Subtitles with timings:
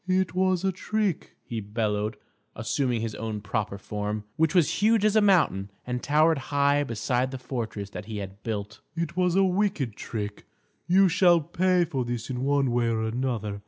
[0.07, 2.17] "It was a trick!" he bellowed,
[2.55, 7.29] assuming his own proper form, which was huge as a mountain, and towered high beside
[7.29, 8.79] the fortress that he had built.
[8.95, 10.47] "It was a wicked trick.
[10.87, 13.59] You shall pay for this in one way or another.